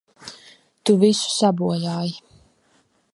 [0.83, 2.17] Tu visu sabojāji!